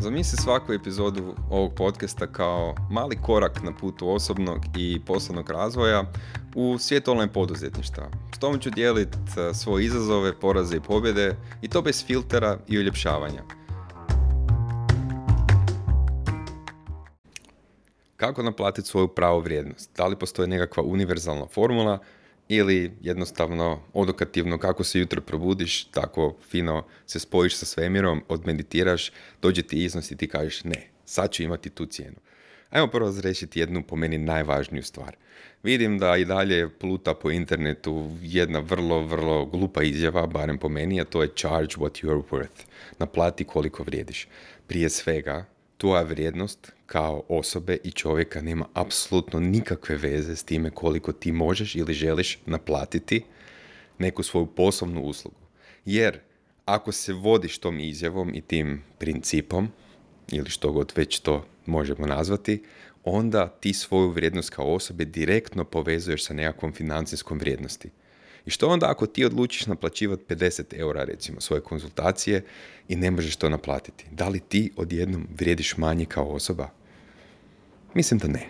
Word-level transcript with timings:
Zamisli 0.00 0.36
svaku 0.36 0.72
epizodu 0.72 1.34
ovog 1.50 1.74
podcasta 1.74 2.26
kao 2.26 2.74
mali 2.90 3.16
korak 3.22 3.62
na 3.62 3.72
putu 3.80 4.10
osobnog 4.10 4.58
i 4.76 5.00
poslovnog 5.06 5.50
razvoja 5.50 6.04
u 6.54 6.78
svijet 6.78 7.08
online 7.08 7.32
poduzetništva. 7.32 8.10
S 8.34 8.38
tom 8.38 8.58
ću 8.58 8.70
dijeliti 8.70 9.18
e, 9.50 9.54
svoje 9.54 9.84
izazove, 9.84 10.40
poraze 10.40 10.76
i 10.76 10.80
pobjede 10.80 11.36
i 11.62 11.68
to 11.68 11.82
bez 11.82 12.04
filtera 12.06 12.58
i 12.68 12.78
uljepšavanja. 12.78 13.42
Kako 18.16 18.42
naplatiti 18.42 18.88
svoju 18.88 19.08
pravu 19.08 19.40
vrijednost? 19.40 19.90
Da 19.96 20.06
li 20.06 20.18
postoji 20.18 20.48
nekakva 20.48 20.82
univerzalna 20.82 21.46
formula 21.46 21.98
ili 22.48 22.92
jednostavno 23.00 23.82
odokativno 23.92 24.58
kako 24.58 24.84
se 24.84 24.98
jutro 24.98 25.20
probudiš, 25.20 25.84
tako 25.84 26.36
fino 26.50 26.86
se 27.06 27.18
spojiš 27.18 27.56
sa 27.56 27.66
svemirom, 27.66 28.22
odmeditiraš, 28.28 29.12
dođe 29.42 29.62
ti 29.62 29.84
iznos 29.84 30.10
i 30.10 30.16
ti 30.16 30.28
kažeš 30.28 30.64
ne, 30.64 30.88
sad 31.04 31.32
ću 31.32 31.42
imati 31.42 31.70
tu 31.70 31.86
cijenu. 31.86 32.16
Ajmo 32.70 32.86
prvo 32.86 33.06
razrešiti 33.06 33.60
jednu 33.60 33.82
po 33.82 33.96
meni 33.96 34.18
najvažniju 34.18 34.82
stvar. 34.82 35.16
Vidim 35.62 35.98
da 35.98 36.16
i 36.16 36.24
dalje 36.24 36.68
pluta 36.68 37.14
po 37.14 37.30
internetu 37.30 38.10
jedna 38.22 38.58
vrlo, 38.58 39.02
vrlo 39.02 39.46
glupa 39.46 39.82
izjava, 39.82 40.26
barem 40.26 40.58
po 40.58 40.68
meni, 40.68 41.00
a 41.00 41.04
to 41.04 41.22
je 41.22 41.28
charge 41.36 41.74
what 41.76 42.04
you're 42.04 42.22
worth. 42.30 42.64
Naplati 42.98 43.44
koliko 43.44 43.82
vrijediš. 43.82 44.28
Prije 44.66 44.88
svega, 44.88 45.44
tvoja 45.78 46.02
vrijednost 46.02 46.72
kao 46.86 47.22
osobe 47.28 47.76
i 47.84 47.90
čovjeka 47.90 48.42
nema 48.42 48.66
apsolutno 48.74 49.40
nikakve 49.40 49.96
veze 49.96 50.36
s 50.36 50.44
time 50.44 50.70
koliko 50.70 51.12
ti 51.12 51.32
možeš 51.32 51.74
ili 51.74 51.94
želiš 51.94 52.38
naplatiti 52.46 53.24
neku 53.98 54.22
svoju 54.22 54.46
poslovnu 54.46 55.02
uslugu. 55.02 55.36
Jer 55.84 56.18
ako 56.64 56.92
se 56.92 57.12
vodiš 57.12 57.58
tom 57.58 57.80
izjavom 57.80 58.34
i 58.34 58.40
tim 58.40 58.82
principom, 58.98 59.68
ili 60.32 60.50
što 60.50 60.72
god 60.72 60.92
već 60.96 61.20
to 61.20 61.46
možemo 61.66 62.06
nazvati, 62.06 62.62
onda 63.04 63.48
ti 63.48 63.72
svoju 63.72 64.08
vrijednost 64.08 64.50
kao 64.50 64.74
osobe 64.74 65.04
direktno 65.04 65.64
povezuješ 65.64 66.24
sa 66.24 66.34
nekakvom 66.34 66.72
financijskom 66.72 67.38
vrijednosti. 67.38 67.90
I 68.48 68.50
što 68.50 68.68
onda 68.68 68.90
ako 68.90 69.06
ti 69.06 69.24
odlučiš 69.24 69.66
naplaćivati 69.66 70.34
50 70.34 70.78
eura 70.78 71.04
recimo 71.04 71.40
svoje 71.40 71.60
konzultacije 71.62 72.44
i 72.88 72.96
ne 72.96 73.10
možeš 73.10 73.36
to 73.36 73.48
naplatiti? 73.48 74.04
Da 74.10 74.28
li 74.28 74.40
ti 74.40 74.72
odjednom 74.76 75.26
vrijediš 75.38 75.76
manje 75.76 76.04
kao 76.04 76.24
osoba? 76.24 76.68
Mislim 77.94 78.18
da 78.18 78.28
ne. 78.28 78.46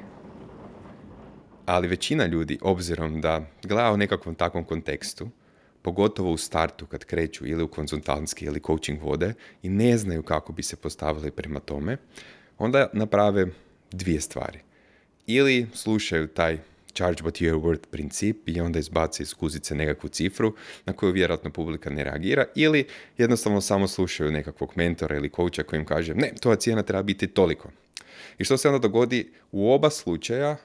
Ali 1.66 1.88
većina 1.88 2.26
ljudi, 2.26 2.58
obzirom 2.62 3.20
da 3.20 3.46
gleda 3.62 3.92
u 3.92 3.96
nekakvom 3.96 4.34
takvom 4.34 4.64
kontekstu, 4.64 5.28
pogotovo 5.82 6.32
u 6.32 6.36
startu 6.36 6.86
kad 6.86 7.04
kreću 7.04 7.46
ili 7.46 7.62
u 7.62 7.68
konzultantski 7.68 8.44
ili 8.44 8.62
coaching 8.66 9.02
vode 9.02 9.34
i 9.62 9.68
ne 9.68 9.98
znaju 9.98 10.22
kako 10.22 10.52
bi 10.52 10.62
se 10.62 10.76
postavili 10.76 11.30
prema 11.30 11.60
tome, 11.60 11.96
onda 12.58 12.90
naprave 12.92 13.46
dvije 13.90 14.20
stvari. 14.20 14.58
Ili 15.26 15.66
slušaju 15.74 16.28
taj 16.28 16.58
charge 16.98 17.22
what 17.22 17.40
you're 17.40 17.62
worth 17.62 17.86
princip 17.90 18.48
i 18.48 18.60
onda 18.60 18.78
izbaci 18.78 19.22
iz 19.22 19.34
kuzice 19.34 19.74
nekakvu 19.74 20.08
cifru 20.08 20.54
na 20.84 20.92
koju 20.92 21.12
vjerojatno 21.12 21.50
publika 21.50 21.90
ne 21.90 22.04
reagira 22.04 22.44
ili 22.54 22.86
jednostavno 23.18 23.60
samo 23.60 23.88
slušaju 23.88 24.32
nekakvog 24.32 24.72
mentora 24.76 25.16
ili 25.16 25.30
coacha 25.36 25.62
koji 25.62 25.78
im 25.78 25.86
kaže 25.86 26.14
ne, 26.14 26.32
tvoja 26.40 26.56
cijena 26.56 26.82
treba 26.82 27.02
biti 27.02 27.26
toliko. 27.26 27.70
I 28.38 28.44
što 28.44 28.56
se 28.56 28.68
onda 28.68 28.78
dogodi? 28.78 29.32
U 29.52 29.72
oba 29.72 29.90
slučaja 29.90 30.56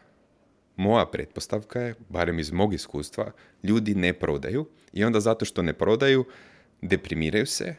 moja 0.76 1.06
pretpostavka 1.06 1.82
je, 1.82 1.96
barem 2.10 2.40
iz 2.40 2.52
mog 2.52 2.74
iskustva, 2.74 3.32
ljudi 3.64 3.96
ne 3.96 4.14
prodaju 4.14 4.66
i 4.94 5.04
onda 5.04 5.20
zato 5.20 5.46
što 5.46 5.62
ne 5.62 5.74
prodaju, 5.74 6.26
deprimiraju 6.82 7.46
se 7.46 7.76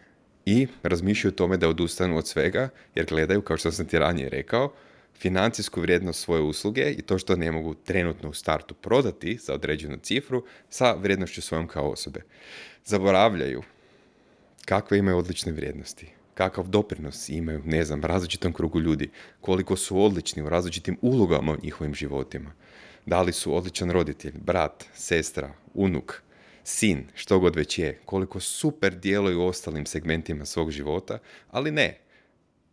i 0.47 0.67
razmišljaju 0.83 1.33
o 1.33 1.37
tome 1.37 1.57
da 1.57 1.69
odustanu 1.69 2.17
od 2.17 2.29
svega 2.29 2.69
jer 2.95 3.07
gledaju, 3.07 3.43
kao 3.43 3.57
što 3.57 3.73
sam 3.73 3.87
ti 3.87 3.99
ranije 3.99 4.29
rekao, 4.29 4.73
financijsku 5.19 5.81
vrijednost 5.81 6.23
svoje 6.23 6.43
usluge 6.43 6.91
i 6.91 7.03
to 7.03 7.19
što 7.19 7.37
ne 7.37 7.53
mogu 7.53 7.75
trenutno 7.75 8.29
u 8.29 8.33
startu 8.33 8.75
prodati 8.75 9.37
za 9.37 9.55
određenu 9.55 9.97
cifru 10.03 10.45
sa 10.71 10.93
vrijednošću 10.93 11.43
svojom 11.43 11.69
kao 11.69 11.91
osobe. 11.91 12.21
Zaboravljaju 12.85 13.63
kakve 14.65 14.99
imaju 14.99 15.19
odlične 15.19 15.53
vrijednosti, 15.53 16.07
kakav 16.35 16.69
doprinos 16.69 17.29
imaju, 17.29 17.63
ne 17.65 17.85
znam, 17.85 18.05
različitom 18.05 18.53
krugu 18.53 18.81
ljudi, 18.81 19.11
koliko 19.41 19.77
su 19.77 20.03
odlični 20.03 20.43
u 20.43 20.49
različitim 20.49 20.99
ulogama 21.03 21.53
u 21.53 21.59
njihovim 21.63 21.95
životima. 21.95 22.53
Da 23.07 23.23
li 23.23 23.33
su 23.33 23.57
odličan 23.57 23.91
roditelj, 23.91 24.33
brat, 24.35 24.85
sestra, 24.95 25.53
unuk, 25.75 26.23
sin, 26.65 27.07
što 27.15 27.39
god 27.39 27.57
već 27.57 27.79
je, 27.79 28.01
koliko 28.05 28.41
super 28.41 28.95
djeluju 28.95 29.41
u 29.41 29.47
ostalim 29.47 29.87
segmentima 29.87 30.45
svog 30.45 30.71
života, 30.71 31.19
ali 31.51 31.71
ne, 31.71 31.99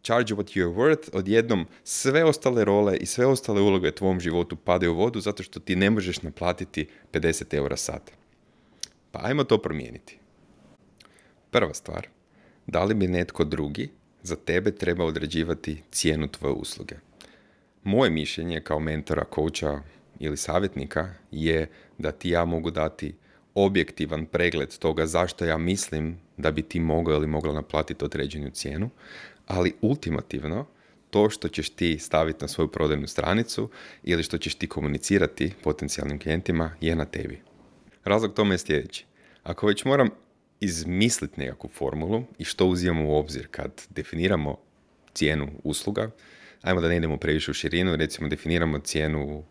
charge 0.03 0.34
what 0.34 0.56
you're 0.56 0.75
worth, 0.75 1.09
odjednom 1.13 1.66
sve 1.84 2.23
ostale 2.23 2.66
role 2.66 2.97
i 2.97 3.06
sve 3.06 3.25
ostale 3.25 3.62
uloge 3.62 3.88
u 3.88 3.91
tvom 3.91 4.19
životu 4.19 4.56
padaju 4.56 4.91
u 4.91 4.97
vodu 4.97 5.22
zato 5.22 5.44
što 5.44 5.59
ti 5.59 5.75
ne 5.75 5.89
možeš 5.89 6.22
naplatiti 6.22 6.88
50 7.13 7.53
eura 7.53 7.78
sat. 7.78 8.12
Pa 9.12 9.19
ajmo 9.23 9.44
to 9.44 9.57
promijeniti. 9.57 10.17
Prva 11.51 11.73
stvar, 11.73 12.07
da 12.67 12.84
li 12.84 12.94
bi 12.94 13.07
netko 13.07 13.44
drugi 13.44 13.89
za 14.23 14.35
tebe 14.35 14.72
treba 14.72 15.06
određivati 15.06 15.81
cijenu 15.91 16.28
tvoje 16.28 16.53
usluge? 16.53 16.95
Moje 17.83 18.12
mišljenje 18.12 18.62
kao 18.62 18.79
mentora, 18.79 19.25
coacha 19.35 19.81
ili 20.19 20.38
savjetnika 20.38 21.13
je 21.31 21.69
da 21.97 22.12
ti 22.12 22.29
ja 22.29 22.45
mogu 22.45 22.72
dati 22.72 23.16
objektivan 23.56 24.25
pregled 24.25 24.78
toga 24.78 25.06
zašto 25.06 25.45
ja 25.45 25.57
mislim 25.57 26.19
da 26.38 26.51
bi 26.51 26.62
ti 26.62 26.79
mogao 26.79 27.16
ili 27.16 27.28
mogla 27.28 27.53
naplatiti 27.53 28.06
određenu 28.06 28.50
cijenu, 28.50 28.89
ali 29.51 29.73
ultimativno 29.81 30.66
to 31.09 31.29
što 31.29 31.47
ćeš 31.47 31.69
ti 31.69 32.00
staviti 32.00 32.41
na 32.41 32.47
svoju 32.47 32.67
prodajnu 32.67 33.07
stranicu 33.07 33.69
ili 34.03 34.23
što 34.23 34.38
ćeš 34.38 34.56
ti 34.56 34.67
komunicirati 34.67 35.53
potencijalnim 35.63 36.19
klijentima 36.19 36.72
je 36.81 36.95
na 36.95 37.06
tebi. 37.06 37.41
Razlog 38.03 38.34
tome 38.34 38.53
je 38.53 38.57
sljedeći. 38.57 39.06
Ako 39.44 39.67
već 39.67 39.85
moram 39.85 40.09
izmisliti 40.59 41.39
nekakvu 41.39 41.69
formulu 41.69 42.23
i 42.38 42.44
što 42.44 42.66
uzimamo 42.66 43.09
u 43.09 43.16
obzir 43.16 43.47
kad 43.51 43.72
definiramo 43.89 44.57
cijenu 45.13 45.47
usluga, 45.63 46.12
ajmo 46.62 46.81
da 46.81 46.88
ne 46.88 46.97
idemo 46.97 47.18
previše 47.18 47.51
u 47.51 47.53
širinu, 47.53 47.95
recimo 47.95 48.29
definiramo 48.29 48.79
cijenu 48.79 49.44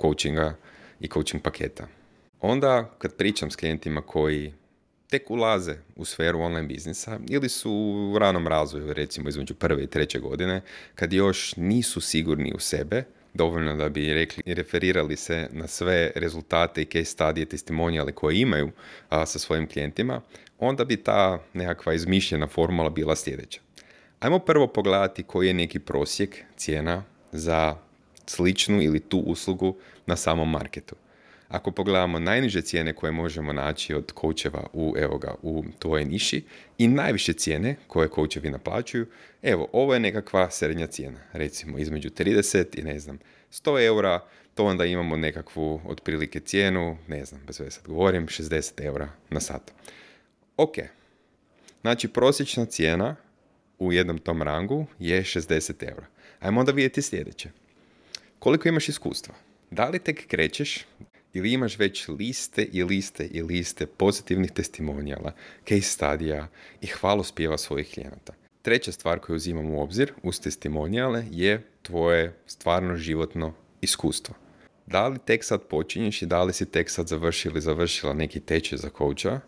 coachinga 0.00 0.56
i 1.00 1.08
coaching 1.08 1.42
paketa. 1.42 1.88
Onda 2.40 2.94
kad 2.98 3.16
pričam 3.16 3.50
s 3.50 3.56
klijentima 3.56 4.02
koji 4.02 4.52
tek 5.12 5.30
ulaze 5.30 5.74
u 5.96 6.04
sferu 6.04 6.40
online 6.40 6.66
biznisa 6.66 7.18
ili 7.28 7.48
su 7.48 7.72
u 8.14 8.18
ranom 8.18 8.46
razvoju, 8.46 8.92
recimo 8.92 9.28
između 9.28 9.54
prve 9.54 9.84
i 9.84 9.86
treće 9.86 10.18
godine, 10.18 10.60
kad 10.94 11.12
još 11.12 11.56
nisu 11.56 12.00
sigurni 12.00 12.52
u 12.54 12.58
sebe, 12.58 13.04
dovoljno 13.34 13.76
da 13.76 13.88
bi 13.88 14.14
rekli 14.14 14.54
referirali 14.54 15.16
se 15.16 15.48
na 15.52 15.66
sve 15.66 16.12
rezultate 16.14 16.82
i 16.82 16.84
case 16.84 17.04
studije, 17.04 17.46
testimonijale 17.46 18.12
koje 18.12 18.40
imaju 18.40 18.70
sa 19.10 19.38
svojim 19.38 19.68
klijentima, 19.68 20.20
onda 20.58 20.84
bi 20.84 20.96
ta 20.96 21.42
nekakva 21.52 21.94
izmišljena 21.94 22.46
formula 22.46 22.90
bila 22.90 23.16
sljedeća. 23.16 23.60
Ajmo 24.20 24.38
prvo 24.38 24.66
pogledati 24.66 25.22
koji 25.22 25.46
je 25.46 25.54
neki 25.54 25.78
prosjek 25.78 26.38
cijena 26.56 27.04
za 27.32 27.76
sličnu 28.26 28.82
ili 28.82 29.00
tu 29.00 29.18
uslugu 29.18 29.76
na 30.06 30.16
samom 30.16 30.50
marketu. 30.50 30.96
Ako 31.52 31.70
pogledamo 31.70 32.18
najniže 32.18 32.62
cijene 32.62 32.92
koje 32.92 33.12
možemo 33.12 33.52
naći 33.52 33.94
od 33.94 34.12
coacheva 34.20 34.66
u, 34.72 34.94
evo 34.98 35.18
ga, 35.18 35.34
u 35.42 35.64
tvojoj 35.78 36.04
niši 36.04 36.44
i 36.78 36.88
najviše 36.88 37.32
cijene 37.32 37.76
koje 37.86 38.08
coachevi 38.14 38.50
naplaćuju, 38.50 39.06
evo, 39.42 39.68
ovo 39.72 39.94
je 39.94 40.00
nekakva 40.00 40.50
srednja 40.50 40.86
cijena, 40.86 41.18
recimo 41.32 41.78
između 41.78 42.10
30 42.10 42.78
i 42.78 42.82
ne 42.82 42.98
znam, 42.98 43.18
100 43.50 43.86
eura, 43.86 44.24
to 44.54 44.64
onda 44.64 44.84
imamo 44.84 45.16
nekakvu 45.16 45.80
otprilike 45.86 46.40
cijenu, 46.40 46.98
ne 47.08 47.24
znam, 47.24 47.40
bez 47.46 47.56
sad 47.56 47.86
govorim, 47.86 48.26
60 48.26 48.84
eura 48.84 49.08
na 49.30 49.40
sat. 49.40 49.72
Ok, 50.56 50.74
znači 51.80 52.08
prosječna 52.08 52.64
cijena 52.64 53.16
u 53.78 53.92
jednom 53.92 54.18
tom 54.18 54.42
rangu 54.42 54.86
je 54.98 55.22
60 55.22 55.88
eura. 55.90 56.06
Ajmo 56.40 56.60
onda 56.60 56.72
vidjeti 56.72 57.02
sljedeće. 57.02 57.50
Koliko 58.38 58.68
imaš 58.68 58.88
iskustva? 58.88 59.34
Da 59.70 59.88
li 59.88 59.98
tek 59.98 60.26
krećeš 60.26 60.86
ili 61.32 61.52
imaš 61.52 61.78
već 61.78 62.08
liste 62.08 62.68
i 62.72 62.84
liste 62.84 63.26
i 63.26 63.42
liste 63.42 63.86
pozitivnih 63.86 64.50
testimonijala, 64.50 65.32
case 65.68 65.80
stadija 65.80 66.48
i 66.80 66.86
hvalospjeva 66.86 67.58
svojih 67.58 67.90
klijenata. 67.94 68.32
Treća 68.62 68.92
stvar 68.92 69.18
koju 69.18 69.36
uzimam 69.36 69.70
u 69.70 69.82
obzir 69.82 70.12
uz 70.22 70.40
testimonijale 70.40 71.24
je 71.30 71.62
tvoje 71.82 72.36
stvarno 72.46 72.96
životno 72.96 73.54
iskustvo. 73.80 74.34
Da 74.86 75.08
li 75.08 75.18
tek 75.18 75.44
sad 75.44 75.62
počinješ 75.62 76.22
i 76.22 76.26
da 76.26 76.42
li 76.42 76.52
si 76.52 76.70
tek 76.70 76.90
sad 76.90 77.08
završila 77.08 77.52
ili 77.52 77.60
završila 77.60 78.12
neki 78.12 78.40
tečaj 78.40 78.78
za 78.78 78.90
coacha 78.98 79.40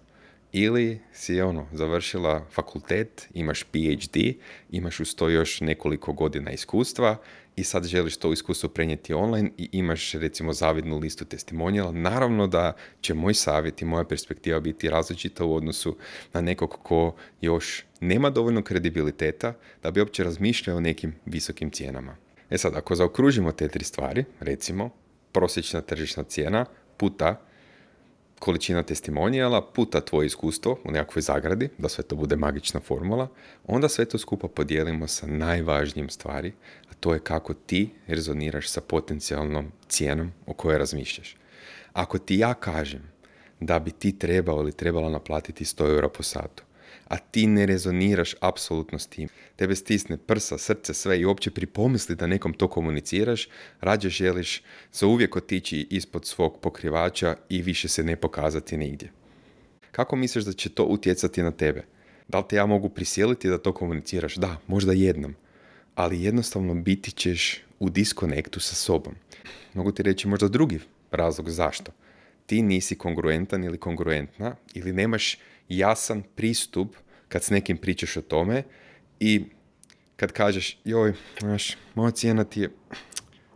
ili 0.52 1.00
si 1.12 1.40
ono, 1.40 1.66
završila 1.72 2.46
fakultet, 2.50 3.28
imaš 3.34 3.62
PhD, 3.62 4.34
imaš 4.70 5.00
uz 5.00 5.14
to 5.14 5.28
još 5.28 5.60
nekoliko 5.60 6.12
godina 6.12 6.50
iskustva 6.50 7.16
i 7.56 7.64
sad 7.64 7.84
želiš 7.84 8.16
to 8.16 8.32
iskustvo 8.32 8.68
prenijeti 8.68 9.14
online 9.14 9.50
i 9.58 9.68
imaš 9.72 10.12
recimo 10.12 10.52
zavidnu 10.52 10.98
listu 10.98 11.24
testimonijala, 11.24 11.92
naravno 11.92 12.46
da 12.46 12.72
će 13.00 13.14
moj 13.14 13.34
savjet 13.34 13.82
i 13.82 13.84
moja 13.84 14.04
perspektiva 14.04 14.60
biti 14.60 14.90
različita 14.90 15.44
u 15.44 15.54
odnosu 15.54 15.96
na 16.32 16.40
nekog 16.40 16.78
ko 16.82 17.14
još 17.40 17.84
nema 18.00 18.30
dovoljno 18.30 18.62
kredibiliteta 18.62 19.54
da 19.82 19.90
bi 19.90 20.00
uopće 20.00 20.24
razmišljao 20.24 20.76
o 20.76 20.80
nekim 20.80 21.14
visokim 21.26 21.70
cijenama. 21.70 22.16
E 22.50 22.58
sad, 22.58 22.76
ako 22.76 22.94
zaokružimo 22.94 23.52
te 23.52 23.68
tri 23.68 23.84
stvari, 23.84 24.24
recimo 24.40 24.90
prosječna 25.32 25.80
tržišna 25.80 26.24
cijena 26.24 26.64
puta 26.96 27.40
količina 28.38 28.82
testimonijala 28.82 29.62
puta 29.62 30.00
tvoje 30.00 30.26
iskustvo 30.26 30.78
u 30.84 30.90
nekakvoj 30.90 31.22
zagradi, 31.22 31.68
da 31.78 31.88
sve 31.88 32.04
to 32.04 32.16
bude 32.16 32.36
magična 32.36 32.80
formula, 32.80 33.28
onda 33.66 33.88
sve 33.88 34.04
to 34.04 34.18
skupa 34.18 34.48
podijelimo 34.48 35.08
sa 35.08 35.26
najvažnijim 35.26 36.10
stvari, 36.10 36.52
a 36.90 36.94
to 37.00 37.14
je 37.14 37.20
kako 37.20 37.54
ti 37.54 37.90
rezoniraš 38.06 38.68
sa 38.68 38.80
potencijalnom 38.80 39.72
cijenom 39.88 40.32
o 40.46 40.52
kojoj 40.52 40.78
razmišljaš. 40.78 41.36
Ako 41.92 42.18
ti 42.18 42.38
ja 42.38 42.54
kažem 42.54 43.02
da 43.60 43.78
bi 43.78 43.90
ti 43.90 44.18
trebao 44.18 44.60
ili 44.60 44.72
trebala 44.72 45.10
naplatiti 45.10 45.64
100 45.64 45.88
eura 45.88 46.08
po 46.08 46.22
satu, 46.22 46.62
a 47.08 47.18
ti 47.18 47.46
ne 47.46 47.66
rezoniraš 47.66 48.34
apsolutno 48.40 48.98
s 48.98 49.06
tim. 49.06 49.28
Tebe 49.56 49.76
stisne 49.76 50.16
prsa, 50.16 50.58
srce, 50.58 50.94
sve 50.94 51.20
i 51.20 51.24
uopće 51.24 51.50
pripomisli 51.50 52.16
da 52.16 52.26
nekom 52.26 52.52
to 52.52 52.68
komuniciraš, 52.68 53.48
rađe 53.80 54.08
želiš 54.08 54.62
za 54.92 55.06
uvijek 55.06 55.36
otići 55.36 55.86
ispod 55.90 56.26
svog 56.26 56.58
pokrivača 56.60 57.36
i 57.48 57.62
više 57.62 57.88
se 57.88 58.02
ne 58.02 58.16
pokazati 58.16 58.76
nigdje. 58.76 59.10
Kako 59.90 60.16
misliš 60.16 60.44
da 60.44 60.52
će 60.52 60.68
to 60.68 60.84
utjecati 60.84 61.42
na 61.42 61.50
tebe? 61.50 61.84
Da 62.28 62.38
li 62.38 62.44
te 62.48 62.56
ja 62.56 62.66
mogu 62.66 62.88
prisiliti 62.88 63.48
da 63.48 63.58
to 63.58 63.72
komuniciraš? 63.72 64.34
Da, 64.34 64.56
možda 64.66 64.92
jednom. 64.92 65.34
Ali 65.94 66.22
jednostavno 66.22 66.74
biti 66.74 67.10
ćeš 67.10 67.60
u 67.80 67.90
diskonektu 67.90 68.60
sa 68.60 68.74
sobom. 68.74 69.14
Mogu 69.74 69.92
ti 69.92 70.02
reći 70.02 70.28
možda 70.28 70.48
drugi 70.48 70.80
razlog 71.10 71.50
zašto. 71.50 71.92
Ti 72.46 72.62
nisi 72.62 72.98
kongruentan 72.98 73.64
ili 73.64 73.78
kongruentna 73.78 74.56
ili 74.74 74.92
nemaš 74.92 75.38
jasan 75.68 76.22
pristup 76.34 76.96
kad 77.28 77.42
s 77.42 77.50
nekim 77.50 77.76
pričaš 77.76 78.16
o 78.16 78.22
tome 78.22 78.62
i 79.20 79.44
kad 80.16 80.32
kažeš, 80.32 80.78
joj, 80.84 81.12
znaš, 81.40 81.76
moja 81.94 82.10
cijena 82.10 82.44
ti 82.44 82.60
je 82.60 82.70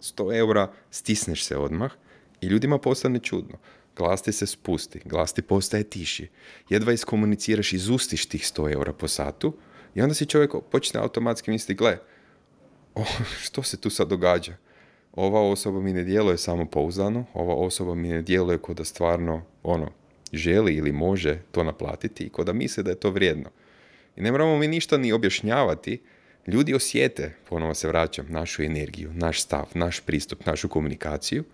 100 0.00 0.38
eura, 0.38 0.72
stisneš 0.90 1.44
se 1.44 1.56
odmah 1.56 1.93
i 2.40 2.46
ljudima 2.46 2.78
postane 2.78 3.19
čudno. 3.19 3.58
Glas 3.96 4.22
ti 4.22 4.32
se 4.32 4.46
spusti, 4.46 5.00
glas 5.05 5.32
ti 5.32 5.43
postaje 5.43 5.84
tiši. 5.84 6.28
Jedva 6.69 6.93
iskomuniciraš, 6.93 7.72
izustiš 7.72 8.26
tih 8.26 8.43
100 8.43 8.72
eura 8.72 8.93
po 8.93 9.08
satu 9.08 9.56
i 9.94 10.02
onda 10.02 10.14
si 10.14 10.26
čovjek 10.26 10.52
počne 10.70 11.00
automatski 11.00 11.50
misliti, 11.50 11.78
gle, 11.78 11.99
što 13.44 13.62
se 13.62 13.81
tu 13.81 13.90
sad 13.90 14.08
događa? 14.08 14.56
Ova 15.12 15.40
osoba 15.40 15.81
mi 15.81 15.93
ne 15.93 16.04
djeluje 16.04 16.38
samo 16.38 16.66
pouzdano, 16.66 17.25
ova 17.34 17.54
osoba 17.54 17.94
mi 17.94 18.08
ne 18.08 18.22
djeluje 18.22 18.58
kod 18.58 18.76
da 18.76 18.84
stvarno, 18.84 19.43
ono, 19.62 19.93
želi 20.32 20.75
ili 20.75 20.92
može 20.92 21.38
to 21.50 21.64
naplatiti 21.64 22.25
i 22.25 22.28
ko 22.28 22.44
da 22.44 22.52
misle 22.52 22.82
da 22.82 22.90
je 22.90 23.00
to 23.00 23.10
vrijedno. 23.10 23.50
I 24.16 24.20
ne 24.20 24.32
moramo 24.32 24.58
mi 24.58 24.69
ništa 24.69 24.98
ni 24.98 25.12
objašnjavati, 25.12 26.00
ljudi 26.46 26.75
osjete, 26.75 27.34
ponovo 27.48 27.75
se 27.75 27.88
vraćam, 27.88 28.26
našu 28.28 28.62
energiju, 28.62 29.10
naš 29.14 29.42
stav, 29.42 29.66
naš 29.75 30.00
pristup, 30.00 30.46
našu 30.46 30.69
komunikaciju 30.69 31.44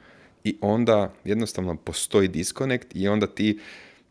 i 0.45 0.57
onda 0.61 1.15
jednostavno 1.25 1.77
postoji 1.77 2.29
diskonekt 2.29 2.89
i 2.95 3.09
onda 3.09 3.27
ti 3.27 3.59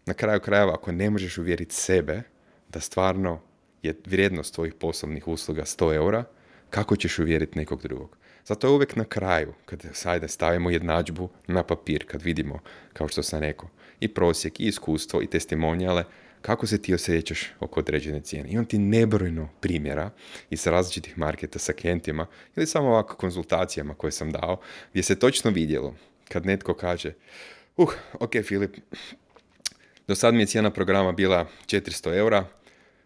na 0.06 0.13
kraju 0.13 0.39
krajeva 0.39 0.74
ako 0.74 0.92
ne 0.92 1.10
možeš 1.10 1.38
uvjeriti 1.38 1.75
sebe 1.75 2.21
da 2.69 2.80
stvarno 2.80 3.42
je 3.83 3.95
vrijednost 4.06 4.54
tvojih 4.54 4.74
poslovnih 4.74 5.27
usluga 5.27 5.62
100 5.62 5.95
eura, 5.95 6.24
kako 6.74 6.96
ćeš 6.96 7.20
uvjeriti 7.20 7.60
nekog 7.60 7.81
drugog? 7.81 8.18
Zato 8.46 8.68
je 8.68 8.72
uvijek 8.72 8.96
na 8.96 9.06
kraju, 9.06 9.54
kad 9.66 9.86
sajde 9.94 10.28
stavimo 10.28 10.70
jednadžbu 10.70 11.30
na 11.48 11.64
papir, 11.64 12.06
kad 12.08 12.22
vidimo, 12.22 12.60
kao 12.94 13.08
što 13.08 13.24
sam 13.24 13.40
rekao, 13.40 13.70
i 14.00 14.08
prosjek, 14.08 14.60
i 14.60 14.68
iskustvo, 14.68 15.22
i 15.22 15.28
testimonijale, 15.28 16.04
kako 16.42 16.68
se 16.68 16.81
ti 16.81 16.94
osjećaš 16.94 17.52
oko 17.60 17.80
određene 17.80 18.22
cijene. 18.22 18.50
Imam 18.50 18.66
ti 18.66 18.78
nebrojno 18.78 19.50
primjera 19.60 20.10
iz 20.50 20.68
različitih 20.68 21.18
marketa 21.18 21.60
sa 21.60 21.74
klijentima 21.74 22.25
ili 22.56 22.68
samo 22.68 22.88
ovako 22.88 23.16
konzultacijama 23.16 23.94
koje 23.94 24.12
sam 24.12 24.31
dao, 24.31 24.60
gdje 24.92 25.04
se 25.04 25.20
točno 25.20 25.52
vidjelo 25.52 25.96
kad 26.30 26.46
netko 26.46 26.74
kaže 26.74 27.14
uh, 27.78 27.94
ok 28.20 28.31
Filip, 28.44 28.78
do 30.08 30.16
sad 30.16 30.34
mi 30.34 30.42
je 30.42 30.46
cijena 30.46 30.72
programa 30.72 31.12
bila 31.12 31.48
400 31.66 32.18
eura, 32.18 32.46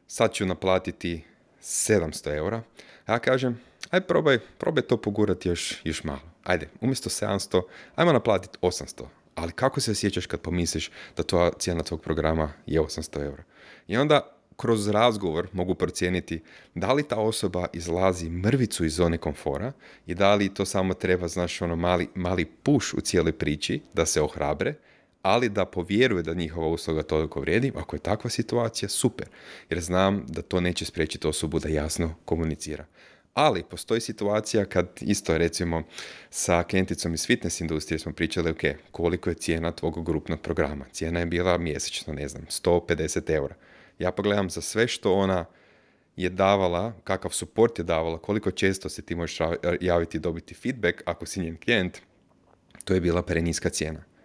sad 0.07 0.33
ću 0.33 0.45
naplatiti 0.45 1.23
700 1.67 2.35
eura. 2.35 2.61
Ja 3.07 3.19
kažem, 3.19 3.59
aj 3.89 4.01
probaj, 4.01 4.39
probaj 4.57 4.83
to 4.83 4.97
pogurati 4.97 5.49
još, 5.49 5.81
još 5.83 6.03
malo. 6.03 6.21
Ajde, 6.43 6.69
umjesto 6.81 7.09
700, 7.09 7.61
ajmo 7.95 8.13
naplatiti 8.13 8.57
800 8.61 9.03
ali 9.37 9.51
kako 9.51 9.81
se 9.81 9.91
osjećaš 9.91 10.25
kad 10.25 10.41
pomisliš 10.41 10.91
da 11.17 11.23
tvoja 11.23 11.51
cijena 11.59 11.83
tvog 11.83 12.01
programa 12.01 12.53
je 12.65 12.81
800 12.81 13.23
eura? 13.23 13.43
I 13.87 13.97
onda 13.97 14.37
kroz 14.55 14.87
razgovor 14.87 15.47
mogu 15.53 15.75
procijeniti 15.75 16.43
da 16.75 16.93
li 16.93 17.07
ta 17.07 17.15
osoba 17.15 17.65
izlazi 17.73 18.29
mrvicu 18.29 18.85
iz 18.85 18.95
zone 18.95 19.17
komfora 19.17 19.71
i 20.05 20.15
da 20.15 20.35
li 20.35 20.53
to 20.53 20.65
samo 20.65 20.93
treba, 20.93 21.27
znaš, 21.27 21.61
ono 21.61 21.75
mali, 21.75 22.07
mali 22.15 22.45
puš 22.45 22.93
u 22.93 23.01
cijeloj 23.01 23.31
priči 23.31 23.81
da 23.93 24.05
se 24.05 24.21
ohrabre, 24.21 24.73
ali 25.27 25.49
da 25.49 25.65
povjeruje 25.65 26.23
da 26.23 26.33
njihova 26.33 26.67
usluga 26.67 27.03
toliko 27.03 27.39
vrijedi, 27.39 27.71
ako 27.75 27.95
je 27.95 27.99
takva 27.99 28.29
situacija, 28.29 28.89
super. 28.89 29.27
Jer 29.69 29.81
znam 29.81 30.25
da 30.27 30.41
to 30.41 30.61
neće 30.61 30.85
spriječiti 30.85 31.27
osobu 31.27 31.59
da 31.59 31.69
jasno 31.69 32.15
komunicira. 32.25 32.85
Ali 33.33 33.63
postoji 33.63 34.01
situacija 34.01 34.65
kad 34.65 34.89
isto 35.01 35.37
recimo 35.37 35.83
sa 36.29 36.63
klijenticom 36.63 37.13
iz 37.13 37.25
fitness 37.25 37.61
industrije 37.61 37.99
smo 37.99 38.13
pričali 38.13 38.51
ok, 38.51 38.61
koliko 38.91 39.29
je 39.29 39.35
cijena 39.35 39.71
tvog 39.71 40.05
grupnog 40.05 40.41
programa. 40.41 40.85
Cijena 40.91 41.19
je 41.19 41.25
bila 41.25 41.57
mjesečno, 41.57 42.13
ne 42.13 42.27
znam, 42.27 42.45
150 42.45 43.29
eura. 43.29 43.55
Ja 43.99 44.11
pogledam 44.11 44.49
za 44.49 44.61
sve 44.61 44.87
što 44.87 45.13
ona 45.13 45.45
je 46.15 46.29
davala, 46.29 46.93
kakav 47.03 47.31
suport 47.31 47.79
je 47.79 47.83
davala, 47.83 48.17
koliko 48.17 48.51
često 48.51 48.89
se 48.89 49.01
ti 49.01 49.15
možeš 49.15 49.39
javiti 49.81 50.17
i 50.17 50.19
dobiti 50.19 50.53
feedback 50.53 51.01
ako 51.05 51.25
si 51.25 51.39
njen 51.39 51.57
klijent, 51.57 51.97
to 52.83 52.93
je 52.93 53.01
bila 53.01 53.21
preniska 53.21 53.69
cijena. 53.69 54.16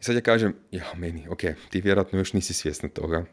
I 0.00 0.04
sad 0.04 0.14
ja 0.14 0.20
kažem, 0.20 0.54
ja 0.70 0.84
meni, 0.96 1.28
ok, 1.28 1.40
ti 1.70 1.80
vjerojatno 1.80 2.18
još 2.18 2.32
nisi 2.32 2.54
svjesna 2.54 2.88
toga, 2.88 3.24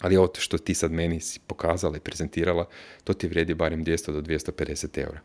ali 0.00 0.16
ovo 0.16 0.32
što 0.38 0.58
ti 0.58 0.74
sad 0.74 0.92
meni 0.92 1.20
si 1.20 1.40
pokazala 1.46 1.96
i 1.96 2.00
prezentirala, 2.00 2.68
to 3.04 3.12
ti 3.12 3.28
vrijedi 3.28 3.54
barem 3.54 3.84
200 3.84 4.12
do 4.12 4.20
250 4.20 4.98
eura. 4.98 5.20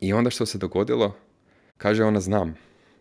I 0.00 0.12
onda 0.12 0.30
što 0.30 0.46
se 0.46 0.58
dogodilo, 0.58 1.16
kaže 1.76 2.04
ona 2.04 2.20
znam, 2.20 2.56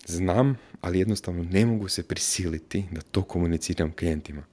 znam, 0.05 0.57
ali 0.81 0.99
jednostavno 0.99 1.43
ne 1.43 1.65
mogu 1.65 1.87
se 1.87 2.03
prisiliti 2.03 2.85
da 2.91 3.01
to 3.01 3.23
komuniciram 3.23 3.91
klijentima. 3.91 4.43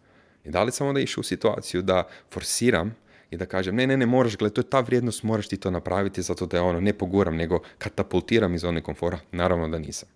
I 0.45 0.51
da 0.51 0.63
li 0.63 0.73
sam 0.73 0.87
onda 0.87 1.01
išao 1.01 1.21
u 1.21 1.25
situaciju 1.25 1.83
da 1.83 2.09
forsiram 2.31 2.97
i 3.31 3.37
da 3.37 3.47
kažem, 3.47 3.75
ne, 3.75 3.87
ne, 3.87 3.97
ne, 3.97 4.07
moraš, 4.07 4.37
gledaj, 4.37 4.55
to 4.55 4.61
je 4.61 4.71
ta 4.71 4.81
vrijednost, 4.81 5.23
moraš 5.23 5.49
ti 5.49 5.57
to 5.57 5.71
napraviti 5.71 6.23
zato 6.23 6.47
da 6.47 6.57
je 6.57 6.61
ono, 6.61 6.81
ne 6.81 6.93
poguram, 6.93 7.37
nego 7.37 7.61
katapultiram 7.79 8.55
iz 8.55 8.65
one 8.65 8.83
komfora, 8.83 9.19
naravno 9.33 9.69
da 9.69 9.79
nisam. 9.79 10.09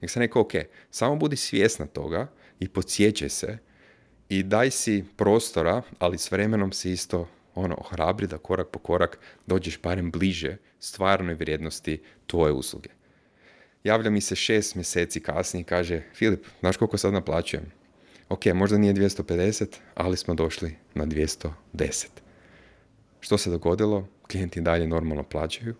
Nek 0.00 0.10
sam 0.10 0.22
rekao, 0.22 0.42
ok, 0.42 0.52
samo 0.90 1.16
budi 1.16 1.36
svjesna 1.36 1.86
toga 1.86 2.26
i 2.60 2.68
podsjećaj 2.68 3.28
se 3.28 3.58
i 4.28 4.42
daj 4.42 4.70
si 4.70 5.04
prostora, 5.16 5.82
ali 5.98 6.18
s 6.18 6.30
vremenom 6.30 6.72
se 6.72 6.92
isto 6.92 7.28
ono, 7.54 7.74
ohrabri 7.78 8.26
da 8.26 8.38
korak 8.38 8.68
po 8.68 8.78
korak 8.78 9.18
dođeš 9.46 9.82
barem 9.82 10.10
bliže 10.10 10.56
stvarnoj 10.80 11.34
vrijednosti 11.34 12.02
tvoje 12.26 12.52
usluge. 12.52 12.88
Javlja 13.84 14.10
mi 14.10 14.20
se 14.20 14.36
šest 14.36 14.74
mjeseci 14.74 15.20
kasnije 15.20 15.60
i 15.60 15.64
kaže, 15.64 16.02
Filip, 16.14 16.46
znaš 16.60 16.76
koliko 16.76 16.98
sad 16.98 17.12
naplaćujem? 17.12 17.72
Ok, 18.28 18.46
možda 18.46 18.78
nije 18.78 18.94
250, 18.94 19.66
ali 19.94 20.16
smo 20.16 20.34
došli 20.34 20.76
na 20.94 21.06
210. 21.06 22.06
Što 23.20 23.38
se 23.38 23.50
dogodilo? 23.50 24.08
Klijenti 24.30 24.60
dalje 24.60 24.86
normalno 24.86 25.22
plaćaju. 25.22 25.74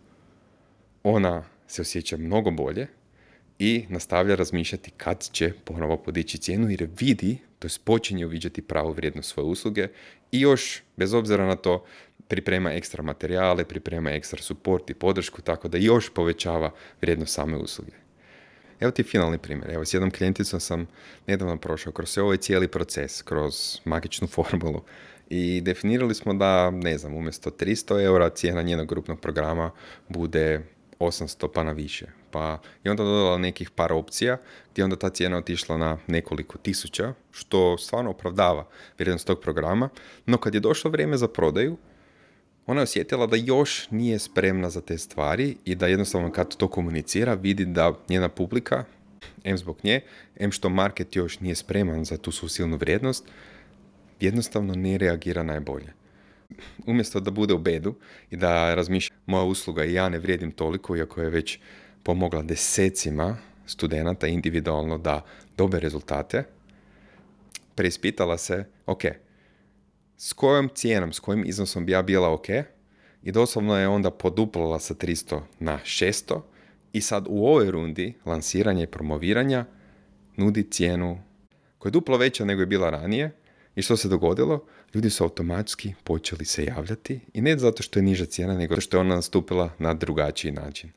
Ona 1.03 1.45
se 1.67 1.83
osjeća 1.83 2.17
mnogo 2.17 2.51
bolje 2.51 2.89
i 3.59 3.85
nastavlja 3.89 4.35
razmišljati 4.35 4.91
kad 4.91 5.29
će 5.33 5.53
ponovo 5.65 5.97
podići 5.97 6.39
cijenu 6.39 6.71
jer 6.71 6.89
vidi 7.01 7.39
to 7.59 7.67
je 7.67 7.71
počinje 7.85 8.27
uviđati 8.27 8.63
pravu 8.63 8.93
vrijednost 8.93 9.31
svoje 9.31 9.47
usluge 9.47 9.89
i 10.33 10.41
još, 10.41 10.83
bez 10.97 11.15
obzira 11.15 11.47
na 11.47 11.57
to, 11.57 11.85
priprema 12.29 12.73
ekstra 12.73 13.03
materijale, 13.03 13.65
priprema 13.65 14.11
ekstra 14.11 14.43
support 14.43 14.91
i 14.91 14.95
podršku, 14.95 15.43
tako 15.43 15.69
da 15.69 15.79
još 15.79 16.11
povećava 16.15 16.71
vrijednost 17.01 17.35
same 17.35 17.57
usluge. 17.57 17.93
Evo 18.81 18.91
ti 18.91 19.03
finalni 19.03 19.39
primjer. 19.39 19.71
Evo, 19.71 19.85
s 19.85 19.95
jednom 19.95 20.11
klijenticom 20.11 20.61
sam 20.61 20.87
nedavno 21.27 21.57
prošao 21.57 21.93
kroz 21.93 22.19
ovaj 22.19 22.37
cijeli 22.37 22.69
proces, 22.69 23.23
kroz 23.23 23.81
magičnu 23.85 24.27
formulu 24.27 24.83
i 25.29 25.61
definirali 25.61 26.15
smo 26.15 26.35
da, 26.35 26.71
ne 26.71 26.99
znam, 26.99 27.15
umjesto 27.15 27.51
300 27.51 28.05
eura 28.05 28.31
cijena 28.31 28.63
njenog 28.63 28.89
grupnog 28.89 29.21
programa 29.21 29.71
bude 30.09 30.61
800 30.99 31.49
pa 31.55 31.65
na 31.65 31.73
više. 31.73 32.07
Pa 32.37 32.59
i 32.85 32.89
onda 32.89 33.05
dodala 33.05 33.39
nekih 33.39 33.71
par 33.71 33.93
opcija 33.93 34.37
gdje 34.73 34.85
onda 34.85 34.97
ta 34.97 35.11
cijena 35.11 35.37
otišla 35.37 35.77
na 35.77 35.99
nekoliko 36.07 36.59
tisuća, 36.59 37.15
što 37.31 37.79
stvarno 37.79 38.11
opravdava 38.11 38.67
vrijednost 38.99 39.27
tog 39.27 39.41
programa. 39.41 39.89
No 40.27 40.39
kad 40.39 40.55
je 40.55 40.61
došlo 40.61 40.91
vrijeme 40.91 41.17
za 41.17 41.29
prodaju, 41.29 41.77
ona 42.67 42.81
je 42.81 42.83
osjetila 42.83 43.27
da 43.27 43.37
još 43.37 43.91
nije 43.91 44.19
spremna 44.19 44.71
za 44.71 44.81
te 44.81 44.99
stvari 44.99 45.57
i 45.65 45.75
da 45.75 45.87
jednostavno 45.87 46.33
kad 46.33 46.57
to 46.57 46.69
komunicira 46.69 47.35
vidi 47.35 47.65
da 47.65 47.93
njena 48.09 48.29
publika, 48.29 48.85
em 49.45 49.59
zbog 49.59 49.77
nje, 49.83 50.01
em 50.37 50.53
što 50.53 50.69
market 50.69 51.17
još 51.17 51.41
nije 51.41 51.55
spreman 51.55 52.05
za 52.05 52.17
tu 52.17 52.33
su 52.33 52.49
silnu 52.49 52.77
vrijednost, 52.77 53.25
jednostavno 54.21 54.75
ne 54.75 54.99
reagira 54.99 55.43
najbolje. 55.43 55.93
Umjesto 56.87 57.21
da 57.21 57.31
bude 57.31 57.55
u 57.55 57.59
bedu 57.59 57.95
i 58.31 58.37
da 58.37 58.75
razmišlja 58.75 59.17
moja 59.27 59.45
usluga 59.45 59.85
i 59.85 59.93
ja 59.93 60.09
ne 60.09 60.19
vrijedim 60.19 60.53
toliko, 60.53 60.97
iako 60.97 61.21
je 61.21 61.31
već 61.31 61.59
pomogla 62.07 62.43
desecima 62.43 63.37
studenata 63.67 64.27
individualno 64.27 64.99
da 64.99 65.25
dobe 65.57 65.81
rezultate, 65.81 66.45
preispitala 67.75 68.39
se, 68.39 68.65
ok, 68.87 69.03
s 70.17 70.33
kojom 70.33 70.69
cijenom, 70.75 71.13
s 71.13 71.21
kojim 71.21 71.45
iznosom 71.45 71.87
bi 71.87 71.93
ja 71.93 72.03
bila 72.03 72.33
ok, 72.33 72.49
i 73.23 73.33
doslovno 73.33 73.77
je 73.79 73.89
onda 73.89 74.11
poduplala 74.11 74.79
sa 74.79 74.95
300 74.95 75.41
na 75.59 75.79
600 75.85 76.41
i 76.93 77.01
sad 77.01 77.27
u 77.29 77.47
ovoj 77.47 77.71
rundi 77.71 78.15
lansiranja 78.25 78.83
i 78.83 78.87
promoviranja 78.87 79.65
nudi 80.37 80.71
cijenu 80.71 81.19
koja 81.79 81.91
je 81.91 81.93
duplo 81.93 82.17
veća 82.17 82.45
nego 82.45 82.63
je 82.63 82.67
bila 82.67 82.91
ranije. 82.91 83.31
I 83.77 83.83
što 83.83 83.97
se 83.97 84.09
dogodilo? 84.09 84.65
Ljudi 84.95 85.11
su 85.11 85.25
automatski 85.25 85.95
počeli 86.05 86.45
se 86.45 86.65
javljati 86.65 87.21
i 87.35 87.41
ne 87.41 87.59
zato 87.59 87.83
što 87.83 87.99
je 87.99 88.03
niža 88.03 88.27
cijena, 88.27 88.55
nego 88.55 88.81
što 88.81 88.97
je 88.97 89.01
ona 89.01 89.15
nastupila 89.15 89.71
na 89.79 89.95
drugačiji 89.95 90.53
način. 90.53 90.91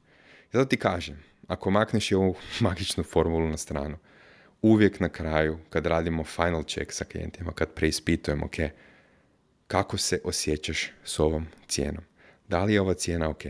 I 0.49 0.57
zato 0.57 0.65
ti 0.65 0.77
kažem, 0.77 1.23
ako 1.47 1.71
makneš 1.71 2.11
i 2.11 2.15
ovu 2.15 2.35
magičnu 2.59 3.03
formulu 3.03 3.47
na 3.47 3.57
stranu, 3.57 3.97
uvijek 4.61 4.99
na 4.99 5.09
kraju, 5.09 5.57
kad 5.69 5.85
radimo 5.85 6.23
final 6.23 6.63
check 6.63 6.91
sa 6.91 7.05
klijentima, 7.05 7.51
kad 7.51 7.73
preispitujemo, 7.73 8.45
ok, 8.45 8.55
kako 9.67 9.97
se 9.97 10.21
osjećaš 10.23 10.91
s 11.03 11.19
ovom 11.19 11.47
cijenom? 11.67 12.03
Da 12.47 12.63
li 12.63 12.73
je 12.73 12.81
ova 12.81 12.93
cijena 12.93 13.29
ok? 13.29 13.45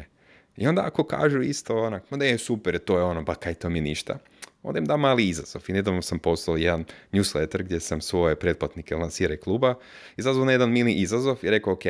I 0.57 0.67
onda 0.67 0.81
ako 0.85 1.03
kažu 1.03 1.41
isto 1.41 1.77
onak, 1.77 2.03
da 2.11 2.25
je 2.25 2.37
super, 2.37 2.79
to 2.79 2.97
je 2.97 3.03
ono, 3.03 3.23
ba 3.23 3.35
kaj 3.35 3.53
to 3.53 3.69
mi 3.69 3.81
ništa, 3.81 4.17
onda 4.63 4.79
im 4.79 4.85
da 4.85 4.97
mali 4.97 5.29
izazov. 5.29 5.61
I 5.67 5.73
nedavno 5.73 6.01
sam 6.01 6.19
poslao 6.19 6.57
jedan 6.57 6.85
newsletter 7.11 7.63
gdje 7.63 7.79
sam 7.79 8.01
svoje 8.01 8.35
pretplatnike 8.35 8.95
lansire 8.95 9.37
kluba, 9.37 9.75
izazvao 10.17 10.45
na 10.45 10.51
jedan 10.51 10.71
mini 10.71 10.93
izazov 10.93 11.37
i 11.41 11.49
rekao, 11.49 11.73
ok, 11.73 11.83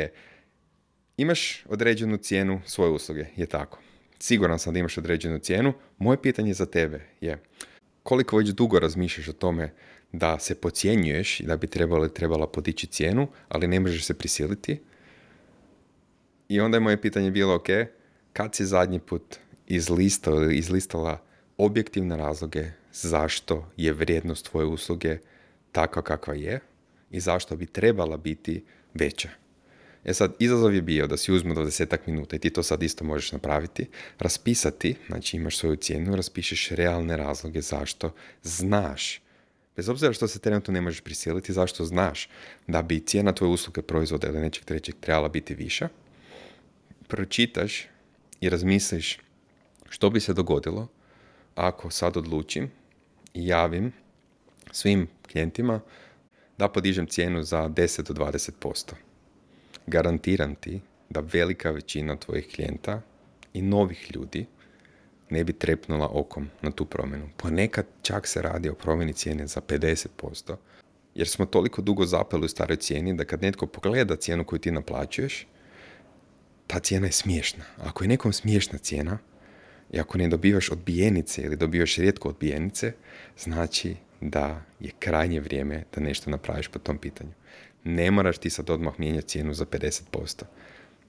imaš 1.16 1.64
određenu 1.66 2.16
cijenu 2.16 2.60
svoje 2.66 2.90
usluge, 2.90 3.26
je 3.36 3.46
tako. 3.46 3.78
Siguran 4.22 4.58
sam 4.58 4.72
da 4.72 4.78
imaš 4.78 4.98
određenu 4.98 5.38
cijenu. 5.38 5.72
Moje 5.98 6.22
pitanje 6.22 6.54
za 6.54 6.66
tebe 6.66 7.00
je, 7.20 7.42
koliko 8.02 8.36
već 8.36 8.48
dugo 8.48 8.78
razmišljaš 8.78 9.28
o 9.28 9.32
tome 9.32 9.72
da 10.12 10.38
se 10.38 10.54
pocijenjuješ 10.54 11.40
i 11.40 11.46
da 11.46 11.56
bi 11.56 11.66
trebala, 11.66 12.08
trebala 12.08 12.46
podići 12.46 12.86
cijenu, 12.86 13.28
ali 13.48 13.66
ne 13.66 13.80
možeš 13.80 14.04
se 14.04 14.14
prisiliti. 14.14 14.80
I 16.48 16.60
onda 16.60 16.76
je 16.76 16.80
moje 16.80 17.00
pitanje 17.00 17.30
bilo, 17.30 17.54
ok, 17.54 17.68
kad 18.32 18.54
si 18.54 18.66
zadnji 18.66 19.00
put 19.00 19.36
izlistao 19.66 20.50
izlistala 20.50 21.22
objektivne 21.56 22.16
razloge 22.16 22.70
zašto 22.92 23.70
je 23.76 23.92
vrijednost 23.92 24.50
tvoje 24.50 24.66
usluge 24.66 25.18
takva 25.72 26.02
kakva 26.02 26.34
je 26.34 26.60
i 27.10 27.20
zašto 27.20 27.56
bi 27.56 27.66
trebala 27.66 28.16
biti 28.16 28.64
veća. 28.94 29.28
E 30.04 30.14
sad, 30.14 30.32
izazov 30.38 30.74
je 30.74 30.82
bio 30.82 31.06
da 31.06 31.16
si 31.16 31.32
uzmu 31.32 31.54
do 31.54 31.64
desetak 31.64 32.06
minuta 32.06 32.36
i 32.36 32.38
ti 32.38 32.50
to 32.50 32.62
sad 32.62 32.82
isto 32.82 33.04
možeš 33.04 33.32
napraviti, 33.32 33.86
raspisati, 34.18 34.96
znači 35.06 35.36
imaš 35.36 35.58
svoju 35.58 35.76
cijenu, 35.76 36.16
raspišeš 36.16 36.68
realne 36.68 37.16
razloge 37.16 37.60
zašto 37.60 38.14
znaš, 38.42 39.20
bez 39.76 39.88
obzira 39.88 40.12
što 40.12 40.28
se 40.28 40.38
trenutno 40.38 40.72
ne 40.74 40.80
možeš 40.80 41.00
prisiliti, 41.00 41.52
zašto 41.52 41.84
znaš 41.84 42.28
da 42.66 42.82
bi 42.82 43.00
cijena 43.00 43.32
tvoje 43.32 43.50
usluge, 43.50 43.82
proizvoda 43.82 44.28
ili 44.28 44.40
nečeg 44.40 44.64
trećeg 44.64 44.94
trebala 45.00 45.28
biti 45.28 45.54
viša, 45.54 45.88
pročitaš 47.08 47.86
i 48.40 48.48
razmisliš 48.48 49.18
što 49.88 50.10
bi 50.10 50.20
se 50.20 50.34
dogodilo 50.34 50.88
ako 51.54 51.90
sad 51.90 52.16
odlučim 52.16 52.70
i 53.34 53.46
javim 53.46 53.92
svim 54.72 55.08
klijentima 55.32 55.80
da 56.58 56.68
podižem 56.68 57.06
cijenu 57.06 57.42
za 57.42 57.68
10 57.68 58.12
do 58.12 58.24
20% 58.24 59.09
garantiram 59.90 60.54
ti 60.54 60.80
da 61.10 61.20
velika 61.20 61.70
većina 61.70 62.16
tvojih 62.16 62.48
klijenta 62.54 63.02
i 63.52 63.62
novih 63.62 64.10
ljudi 64.14 64.46
ne 65.30 65.44
bi 65.44 65.52
trepnula 65.52 66.08
okom 66.12 66.48
na 66.62 66.70
tu 66.70 66.84
promjenu. 66.84 67.28
Ponekad 67.36 67.86
čak 68.02 68.26
se 68.26 68.42
radi 68.42 68.68
o 68.68 68.74
promjeni 68.74 69.12
cijene 69.12 69.46
za 69.46 69.60
50%, 69.60 70.56
jer 71.14 71.28
smo 71.28 71.46
toliko 71.46 71.82
dugo 71.82 72.06
zapeli 72.06 72.44
u 72.44 72.48
staroj 72.48 72.76
cijeni 72.76 73.14
da 73.14 73.24
kad 73.24 73.42
netko 73.42 73.66
pogleda 73.66 74.16
cijenu 74.16 74.44
koju 74.44 74.58
ti 74.58 74.70
naplaćuješ, 74.70 75.46
ta 76.66 76.78
cijena 76.78 77.06
je 77.06 77.12
smiješna. 77.12 77.64
Ako 77.78 78.04
je 78.04 78.08
nekom 78.08 78.32
smiješna 78.32 78.78
cijena, 78.78 79.18
i 79.92 80.00
ako 80.00 80.18
ne 80.18 80.28
dobivaš 80.28 80.70
odbijenice 80.70 81.42
ili 81.42 81.56
dobivaš 81.56 81.96
rijetko 81.96 82.28
odbijenice, 82.28 82.92
znači 83.38 83.96
da 84.20 84.62
je 84.80 84.90
krajnje 84.98 85.40
vrijeme 85.40 85.84
da 85.94 86.00
nešto 86.00 86.30
napraviš 86.30 86.68
po 86.68 86.78
tom 86.78 86.98
pitanju. 86.98 87.30
Ne 87.84 88.10
moraš 88.10 88.38
ti 88.38 88.50
sad 88.50 88.70
odmah 88.70 88.94
mijenjati 88.98 89.28
cijenu 89.28 89.54
za 89.54 89.64
50%. 89.64 90.42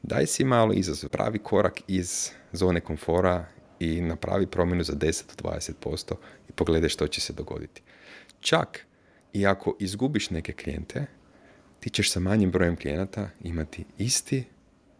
Daj 0.04 0.28
si 0.28 0.44
malo 0.44 0.74
izazov, 0.74 1.10
pravi 1.10 1.40
korak 1.40 1.82
iz 1.88 2.30
zone 2.52 2.80
komfora 2.80 3.46
i 3.80 4.02
napravi 4.02 4.48
promjenu 4.48 4.84
za 4.84 4.94
10 4.94 5.24
do 5.28 5.50
20% 5.50 6.16
i 6.50 6.52
pogledaj 6.52 6.90
što 6.90 7.08
će 7.08 7.22
se 7.22 7.34
dogoditi. 7.34 7.82
Čak 8.40 8.86
i 9.34 9.46
ako 9.46 9.76
izgubiš 9.80 10.30
neke 10.30 10.54
klijente, 10.54 11.06
ti 11.80 11.90
ćeš 11.90 12.12
sa 12.12 12.20
manjim 12.20 12.52
brojem 12.52 12.76
klijenata 12.76 13.30
imati 13.44 13.86
isti 13.98 14.44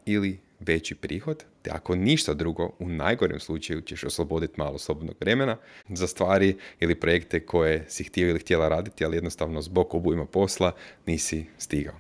ili 0.06 0.40
veći 0.60 0.96
prihod, 0.96 1.44
te 1.62 1.72
ako 1.74 1.96
ništa 1.96 2.34
drugo, 2.34 2.72
u 2.80 2.90
najgorem 2.90 3.40
slučaju 3.40 3.82
ćeš 3.82 4.04
osloboditi 4.04 4.54
malo 4.58 4.78
slobodnog 4.78 5.16
vremena 5.20 5.58
za 5.90 6.08
stvari 6.08 6.58
ili 6.80 6.96
projekte 6.96 7.46
koje 7.46 7.86
si 7.88 8.04
htio 8.04 8.30
ili 8.30 8.40
htjela 8.40 8.70
raditi, 8.70 9.06
ali 9.06 9.18
jednostavno 9.18 9.62
zbog 9.62 9.96
obujma 9.96 10.26
posla 10.26 10.72
nisi 11.06 11.46
stigao. 11.58 11.96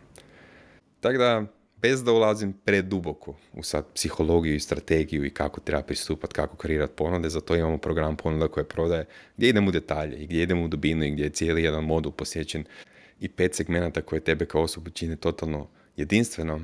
Tako 1.00 1.18
da, 1.18 1.46
bez 1.82 2.03
da 2.03 2.12
ulazim 2.12 2.53
preduboko 2.53 3.36
u 3.53 3.63
sad 3.63 3.86
psihologiju 3.94 4.56
i 4.56 4.60
strategiju 4.60 5.25
i 5.25 5.30
kako 5.30 5.60
treba 5.60 5.84
pristupati, 5.84 6.34
kako 6.34 6.56
kreirati 6.56 6.94
ponude, 6.96 7.30
zato 7.30 7.56
imamo 7.56 7.77
program 7.77 8.15
ponuda 8.15 8.48
koje 8.48 8.63
prodaje, 8.63 9.06
gdje 9.38 9.50
idemo 9.50 9.70
u 9.70 9.72
detalje 9.72 10.18
i 10.18 10.25
gdje 10.25 10.44
idemo 10.44 10.63
u 10.63 10.68
dubinu 10.68 11.03
i 11.03 11.12
gdje 11.12 11.24
je 11.24 11.30
cijeli 11.30 11.63
jedan 11.63 11.84
modul 11.84 12.12
posjećen 12.12 12.65
i 13.20 13.30
pet 13.30 13.56
segmenata 13.56 14.01
koje 14.01 14.20
tebe 14.20 14.46
kao 14.46 14.62
osobu 14.62 14.89
čine 14.89 15.15
totalno 15.15 15.68
jedinstveno 15.98 16.62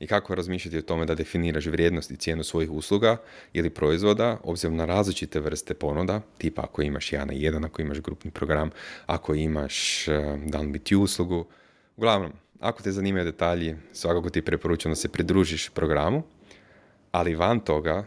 i 0.00 0.06
kako 0.06 0.34
razmišljati 0.34 0.78
o 0.78 0.82
tome 0.82 1.06
da 1.06 1.14
definiraš 1.14 1.66
vrijednost 1.66 2.10
i 2.10 2.16
cijenu 2.16 2.44
svojih 2.44 2.70
usluga 2.70 3.16
ili 3.52 3.70
proizvoda 3.70 4.38
obzirom 4.42 4.76
na 4.76 4.84
različite 4.84 5.40
vrste 5.40 5.74
ponuda, 5.74 6.20
tipa 6.38 6.62
ako 6.62 6.82
imaš 6.82 7.12
jedan 7.12 7.28
na 7.28 7.34
jedan, 7.34 7.64
ako 7.64 7.82
imaš 7.82 8.00
grupni 8.00 8.30
program, 8.30 8.70
ako 9.06 9.34
imaš 9.34 10.08
eh, 10.08 10.38
dan 10.46 10.72
biti 10.72 10.96
uslugu. 10.96 11.46
Uglavnom, 11.96 12.32
ako 12.60 12.82
te 12.82 12.92
zanimaju 12.92 13.24
detalji, 13.24 13.76
svakako 13.92 14.30
ti 14.30 14.42
preporučujem 14.42 14.92
da 14.92 14.96
se 14.96 15.08
pridružiš 15.08 15.68
programu, 15.68 16.22
ali 17.12 17.34
van 17.34 17.60
toga, 17.60 18.04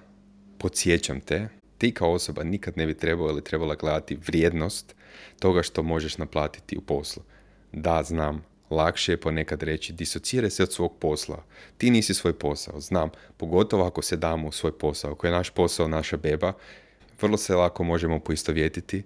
podsjećam 0.57 1.21
te, 1.21 1.47
ti 1.77 1.91
kao 1.91 2.11
osoba 2.11 2.43
nikad 2.43 2.77
ne 2.77 2.85
bi 2.85 2.97
trebao 2.97 3.29
ili 3.29 3.43
trebala 3.43 3.75
gledati 3.75 4.15
vrijednost 4.15 4.95
toga 5.39 5.63
što 5.63 5.83
možeš 5.83 6.17
naplatiti 6.17 6.77
u 6.77 6.81
poslu. 6.81 7.23
Da, 7.71 8.03
znam, 8.03 8.43
lakše 8.73 9.11
je 9.11 9.19
ponekad 9.19 9.63
reći 9.63 9.93
disociraj 9.93 10.49
se 10.49 10.63
od 10.63 10.73
svog 10.73 10.97
posla. 10.99 11.43
Ti 11.77 11.89
nisi 11.89 12.13
svoj 12.13 12.33
posao, 12.33 12.79
znam, 12.81 13.09
pogotovo 13.37 13.85
ako 13.85 14.01
se 14.01 14.17
damo 14.17 14.47
u 14.47 14.51
svoj 14.51 14.77
posao, 14.77 15.11
ako 15.11 15.27
je 15.27 15.33
naš 15.33 15.49
posao 15.49 15.87
naša 15.87 16.17
beba, 16.17 16.53
vrlo 17.21 17.37
se 17.37 17.55
lako 17.55 17.83
možemo 17.83 18.19
poistovjetiti 18.19 19.03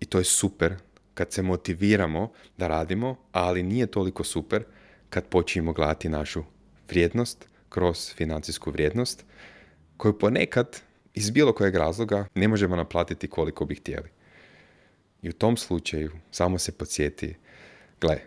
i 0.00 0.04
to 0.04 0.18
je 0.18 0.24
super 0.24 0.74
kad 1.14 1.32
se 1.32 1.42
motiviramo 1.42 2.32
da 2.56 2.68
radimo, 2.68 3.16
ali 3.32 3.62
nije 3.62 3.86
toliko 3.86 4.24
super 4.24 4.64
kad 5.10 5.24
počinjemo 5.26 5.72
gledati 5.72 6.08
našu 6.08 6.42
vrijednost 6.88 7.48
kroz 7.68 8.14
financijsku 8.14 8.70
vrijednost, 8.70 9.24
koju 9.96 10.18
ponekad 10.18 10.80
iz 11.14 11.30
bilo 11.30 11.52
kojeg 11.52 11.74
razloga 11.74 12.26
ne 12.34 12.48
možemo 12.48 12.76
naplatiti 12.76 13.28
koliko 13.28 13.64
bi 13.64 13.74
htjeli. 13.74 14.08
I 15.22 15.28
u 15.28 15.32
tom 15.32 15.56
slučaju 15.56 16.10
samo 16.30 16.58
se 16.58 16.72
podsjeti, 16.72 17.36
gle, 18.00 18.18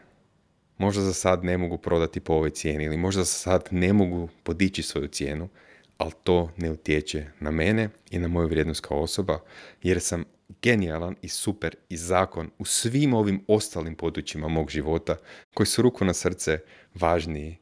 možda 0.84 1.02
za 1.02 1.13
sad 1.13 1.44
ne 1.44 1.58
mogu 1.58 1.78
prodati 1.78 2.20
po 2.20 2.34
ovoj 2.34 2.50
cijeni 2.50 2.84
ili 2.84 2.98
možda 2.98 3.22
za 3.22 3.34
sad 3.34 3.68
ne 3.72 3.94
mogu 3.94 4.30
podići 4.44 4.84
svoju 4.84 5.08
cijenu, 5.08 5.50
ali 5.98 6.12
to 6.24 6.50
ne 6.58 6.72
utječe 6.72 7.25
na 7.40 7.52
mene 7.52 7.90
i 8.12 8.20
na 8.20 8.28
moju 8.28 8.48
vrijednost 8.48 8.82
kao 8.82 9.02
osoba, 9.02 9.40
jer 9.84 10.02
sam 10.02 10.24
genijalan 10.62 11.16
i 11.22 11.30
super 11.30 11.75
i 11.90 11.98
zakon 11.98 12.50
u 12.58 12.66
svim 12.66 13.13
ovim 13.13 13.44
ostalim 13.48 13.96
područjima 13.96 14.48
mog 14.48 14.70
života 14.70 15.16
koji 15.54 15.68
su 15.68 15.82
ruku 15.82 16.06
na 16.06 16.13
srce 16.13 16.60
važniji 16.96 17.58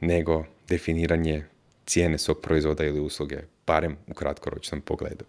nego 0.00 0.44
definiranje 0.68 1.44
cijene 1.86 2.18
svog 2.18 2.40
proizvoda 2.40 2.84
ili 2.84 3.00
usluge, 3.00 3.38
barem 3.66 3.96
u 4.06 4.14
kratkoročnom 4.14 4.80
pogledu. 4.80 5.24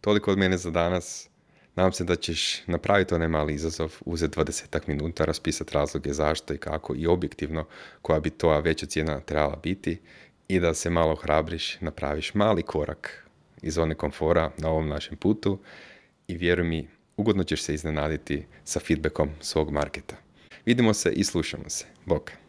Toliko 0.00 0.30
od 0.30 0.38
mene 0.38 0.58
za 0.58 0.70
danas. 0.70 1.28
Nadam 1.76 1.92
se 1.92 2.04
da 2.04 2.16
ćeš 2.16 2.66
napraviti 2.66 3.14
onaj 3.14 3.28
mali 3.28 3.54
izazov, 3.54 3.94
uzeti 4.04 4.38
20 4.38 4.80
minuta, 4.86 5.24
raspisati 5.24 5.74
razloge 5.74 6.12
zašto 6.12 6.54
i 6.54 6.58
kako 6.58 6.94
i 6.96 7.06
objektivno 7.06 7.64
koja 8.02 8.20
bi 8.20 8.30
to 8.30 8.60
veća 8.60 8.86
cijena 8.86 9.20
trebala 9.20 9.56
biti 9.62 10.00
i 10.48 10.60
da 10.60 10.74
se 10.74 10.90
malo 10.90 11.14
hrabriš, 11.14 11.80
napraviš 11.80 12.34
mali 12.34 12.62
korak 12.62 13.26
iz 13.62 13.74
zone 13.74 13.94
komfora 13.94 14.50
na 14.58 14.70
ovom 14.70 14.88
našem 14.88 15.16
putu 15.16 15.58
i 16.28 16.36
vjeruj 16.36 16.64
mi, 16.64 16.88
ugodno 17.16 17.44
ćeš 17.44 17.62
se 17.62 17.74
iznenaditi 17.74 18.46
sa 18.64 18.80
feedbackom 18.80 19.30
svog 19.40 19.70
marketa. 19.70 20.16
Vidimo 20.66 20.94
se 20.94 21.12
i 21.12 21.24
slušamo 21.24 21.68
se. 21.68 21.86
Bok! 22.04 22.43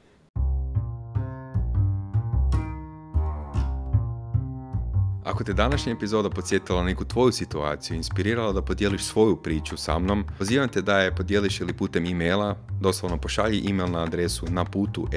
Ako 5.26 5.44
te 5.44 5.54
današnja 5.54 5.94
epizoda 5.94 6.30
podsjetila 6.30 6.84
neku 6.84 7.06
tvoju 7.06 7.32
situaciju, 7.32 7.98
inspirirala 7.98 8.54
da 8.54 8.62
podijeliš 8.62 9.04
svoju 9.04 9.36
priču 9.36 9.78
sa 9.78 10.00
mnom, 10.00 10.26
pozivam 10.38 10.70
te 10.70 10.82
da 10.82 11.00
je 11.00 11.16
podijeliš 11.16 11.62
ili 11.62 11.74
putem 11.74 12.06
e-maila, 12.06 12.56
doslovno 12.82 13.18
pošalji 13.18 13.70
email 13.70 13.92
na 13.92 14.04
adresu 14.04 14.46
na 14.50 14.66
putu 14.66 15.08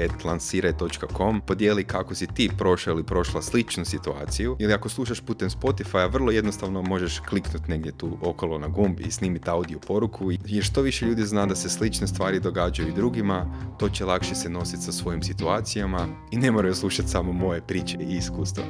podijeli 1.45 1.83
kako 1.83 2.15
si 2.15 2.27
ti 2.27 2.49
prošao 2.57 2.91
ili 2.91 3.03
prošla 3.03 3.41
sličnu 3.41 3.85
situaciju, 3.85 4.55
ili 4.59 4.73
ako 4.73 4.89
slušaš 4.89 5.19
putem 5.19 5.49
Spotify, 5.49 6.11
vrlo 6.11 6.31
jednostavno 6.31 6.81
možeš 6.81 7.19
kliknuti 7.19 7.71
negdje 7.71 7.91
tu 7.97 8.17
okolo 8.21 8.57
na 8.57 8.67
gumb 8.67 8.99
i 8.99 9.11
snimiti 9.11 9.49
audio 9.49 9.79
poruku, 9.79 10.31
jer 10.45 10.63
što 10.63 10.81
više 10.81 11.05
ljudi 11.05 11.25
zna 11.25 11.45
da 11.45 11.55
se 11.55 11.69
slične 11.69 12.07
stvari 12.07 12.39
događaju 12.39 12.89
i 12.89 12.95
drugima, 12.95 13.45
to 13.79 13.89
će 13.89 14.05
lakše 14.05 14.35
se 14.35 14.49
nositi 14.49 14.81
sa 14.81 14.91
svojim 14.91 15.23
situacijama 15.23 16.07
i 16.31 16.37
ne 16.37 16.51
moraju 16.51 16.75
slušati 16.75 17.09
samo 17.09 17.31
moje 17.33 17.61
priče 17.61 17.97
i 18.01 18.15
iskustva. 18.15 18.63